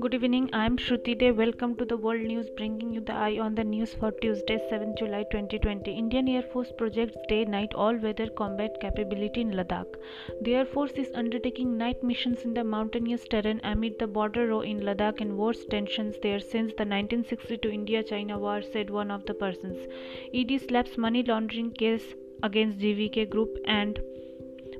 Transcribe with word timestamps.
Good 0.00 0.14
evening, 0.14 0.48
I 0.54 0.64
am 0.64 0.78
Shruti 0.78 1.18
Day. 1.18 1.30
Welcome 1.30 1.76
to 1.76 1.84
the 1.84 1.98
World 1.98 2.22
News, 2.22 2.48
bringing 2.48 2.94
you 2.94 3.02
the 3.02 3.12
eye 3.12 3.38
on 3.38 3.54
the 3.54 3.62
news 3.62 3.92
for 3.92 4.12
Tuesday, 4.12 4.58
7 4.70 4.94
July 4.96 5.24
2020. 5.24 5.92
Indian 5.92 6.26
Air 6.28 6.40
Force 6.54 6.72
projects 6.78 7.18
day 7.28 7.44
night 7.44 7.74
all 7.74 7.94
weather 7.94 8.30
combat 8.30 8.80
capability 8.80 9.42
in 9.42 9.50
Ladakh. 9.50 9.94
The 10.40 10.54
Air 10.54 10.64
Force 10.64 10.92
is 10.92 11.12
undertaking 11.14 11.76
night 11.76 12.02
missions 12.02 12.44
in 12.44 12.54
the 12.54 12.64
mountainous 12.64 13.28
terrain 13.28 13.60
amid 13.62 13.98
the 13.98 14.06
border 14.06 14.46
row 14.46 14.62
in 14.62 14.80
Ladakh 14.80 15.20
and 15.20 15.36
worst 15.36 15.68
tensions 15.68 16.16
there 16.22 16.40
since 16.40 16.72
the 16.72 16.86
1962 16.86 17.68
India 17.68 18.02
China 18.02 18.38
war, 18.38 18.62
said 18.62 18.88
one 18.88 19.10
of 19.10 19.26
the 19.26 19.34
persons. 19.34 19.86
ED 20.32 20.62
slaps 20.62 20.96
money 20.96 21.22
laundering 21.22 21.72
case 21.72 22.14
against 22.42 22.78
GVK 22.78 23.28
Group 23.30 23.56
and 23.66 23.98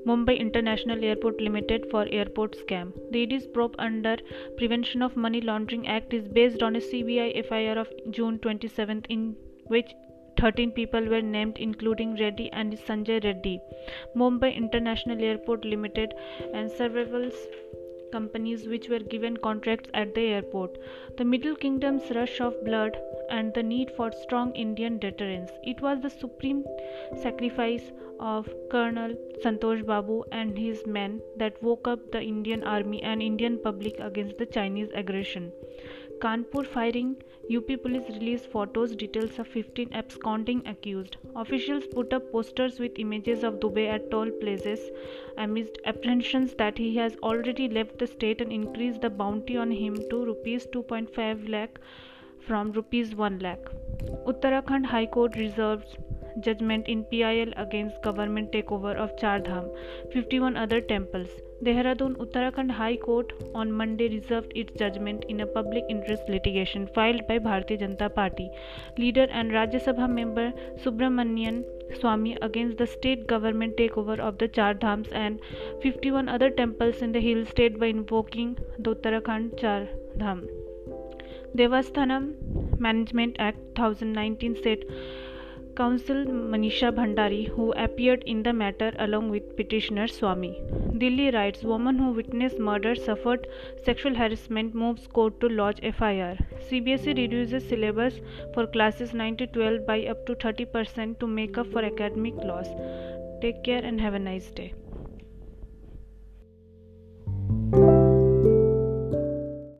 Mumbai 0.06 0.38
International 0.38 1.02
Airport 1.02 1.40
Limited 1.40 1.86
for 1.90 2.06
airport 2.10 2.56
scam. 2.58 2.92
The 3.10 3.22
ED's 3.22 3.46
probe 3.46 3.74
under 3.78 4.16
Prevention 4.58 5.00
of 5.00 5.16
Money 5.16 5.40
Laundering 5.40 5.86
Act 5.88 6.12
is 6.12 6.28
based 6.28 6.62
on 6.62 6.76
a 6.76 6.80
CBI 6.80 7.46
FIR 7.48 7.78
of 7.78 7.88
June 8.10 8.38
27 8.38 9.04
in 9.08 9.34
which 9.68 9.94
13 10.38 10.72
people 10.72 11.04
were 11.06 11.22
named 11.22 11.56
including 11.58 12.16
Reddy 12.16 12.50
and 12.52 12.74
Sanjay 12.74 13.22
Reddy. 13.24 13.60
Mumbai 14.14 14.54
International 14.54 15.22
Airport 15.22 15.64
Limited 15.64 16.12
and 16.52 16.70
several 16.70 17.30
companies 18.12 18.66
which 18.66 18.88
were 18.88 18.98
given 18.98 19.36
contracts 19.36 19.90
at 19.94 20.14
the 20.14 20.22
airport. 20.22 20.78
The 21.16 21.24
Middle 21.24 21.56
Kingdom's 21.56 22.10
rush 22.14 22.40
of 22.40 22.64
blood 22.64 22.96
and 23.30 23.52
the 23.54 23.62
need 23.62 23.90
for 23.96 24.12
strong 24.12 24.52
Indian 24.54 24.98
deterrence. 24.98 25.50
It 25.62 25.80
was 25.80 26.00
the 26.00 26.10
supreme 26.10 26.64
sacrifice 27.22 27.92
of 28.20 28.48
Colonel 28.70 29.14
Santosh 29.42 29.84
Babu 29.84 30.22
and 30.32 30.56
his 30.56 30.86
men 30.86 31.20
that 31.36 31.62
woke 31.62 31.88
up 31.88 32.12
the 32.12 32.22
Indian 32.22 32.62
army 32.62 33.02
and 33.02 33.22
Indian 33.22 33.58
public 33.58 33.98
against 33.98 34.38
the 34.38 34.46
Chinese 34.46 34.90
aggression. 34.94 35.52
Kanpur 36.24 36.64
firing 36.64 37.08
UP 37.54 37.66
police 37.82 38.08
released 38.08 38.46
photos 38.50 38.96
details 38.96 39.38
of 39.38 39.46
15 39.46 39.92
absconding 39.92 40.62
accused. 40.66 41.18
Officials 41.36 41.86
put 41.86 42.14
up 42.14 42.32
posters 42.32 42.78
with 42.78 42.98
images 42.98 43.44
of 43.44 43.60
Dubey 43.60 43.86
at 43.88 44.10
toll 44.10 44.30
places 44.30 44.80
amidst 45.36 45.76
apprehensions 45.84 46.54
that 46.54 46.78
he 46.78 46.96
has 46.96 47.14
already 47.22 47.68
left 47.68 47.98
the 47.98 48.06
state 48.06 48.40
and 48.40 48.50
increased 48.50 49.02
the 49.02 49.10
bounty 49.10 49.58
on 49.58 49.70
him 49.70 49.98
to 50.08 50.24
rupees 50.24 50.66
2.5 50.68 51.46
lakh 51.50 51.78
from 52.40 52.72
rupees 52.72 53.14
1 53.14 53.38
lakh. 53.40 53.68
Uttarakhand 54.26 54.86
High 54.86 55.06
Court 55.06 55.36
reserves 55.36 55.94
judgement 56.38 56.88
in 56.88 57.02
P 57.10 57.22
I 57.22 57.38
L 57.38 57.52
against 57.58 58.04
government 58.04 58.50
take 58.52 58.72
over 58.72 58.96
of 58.96 59.10
Char 59.20 59.40
Dham 59.42 59.68
fifty 60.12 60.38
one 60.38 60.54
other 60.62 60.80
temples 60.88 61.36
Dehradun 61.64 62.14
Uttarakhand 62.20 62.72
high 62.72 62.96
court 62.96 63.32
on 63.56 63.70
Monday 63.72 64.06
reserve 64.08 64.48
its 64.56 64.78
judgement 64.78 65.24
in 65.30 65.40
a 65.40 65.44
public 65.54 65.86
interest 65.90 66.30
litigation 66.30 66.84
filed 66.96 67.22
by 67.28 67.38
Bharatiya 67.40 67.76
Janata 67.76 68.08
Party 68.16 68.48
leader 68.98 69.30
and 69.32 69.52
Rajya Sabha 69.52 70.06
member 70.08 70.52
Subramanian 70.84 71.62
Swamy 71.92 72.32
against 72.42 72.82
the 72.82 72.84
state 72.88 73.26
government 73.30 73.76
take 73.76 73.98
over 73.98 74.20
of 74.20 74.36
the 74.36 74.46
Char 74.56 74.76
Dhams 74.78 75.12
and 75.12 75.38
fifty 75.82 76.10
one 76.10 76.26
other 76.26 76.48
temples 76.56 77.02
in 77.02 77.12
the 77.12 77.24
hill 77.24 77.44
state 77.44 77.78
by 77.78 77.90
invoking 77.90 78.54
the 78.80 78.88
Uttarakhand 78.88 79.54
Char 79.60 79.88
Dham 80.18 80.40
Devasthanam 81.56 82.24
management 82.80 83.40
act 83.40 83.78
thousand 83.78 84.14
nineteen 84.14 84.54
set 84.54 84.86
counsel 85.76 86.24
Manisha 86.24 86.92
Bhandari, 86.94 87.48
who 87.48 87.72
appeared 87.72 88.22
in 88.24 88.42
the 88.42 88.52
matter 88.52 88.92
along 88.98 89.30
with 89.30 89.56
petitioner 89.56 90.06
Swami. 90.06 90.60
Delhi 90.98 91.30
riots 91.30 91.62
Woman 91.62 91.98
who 91.98 92.12
witnessed 92.12 92.58
murder 92.58 92.94
suffered 92.94 93.46
sexual 93.84 94.14
harassment 94.14 94.74
moves 94.74 95.06
court 95.06 95.40
to 95.40 95.48
lodge 95.48 95.80
FIR. 95.80 96.36
CBSE 96.70 97.16
reduces 97.16 97.68
syllabus 97.68 98.20
for 98.54 98.66
classes 98.66 99.12
9 99.14 99.36
to 99.38 99.46
12 99.48 99.86
by 99.86 100.06
up 100.06 100.24
to 100.26 100.34
30% 100.34 101.18
to 101.18 101.26
make 101.26 101.58
up 101.58 101.66
for 101.72 101.84
academic 101.84 102.34
loss. 102.36 102.68
Take 103.42 103.62
care 103.64 103.84
and 103.84 104.00
have 104.00 104.14
a 104.14 104.18
nice 104.18 104.50
day. 104.50 104.74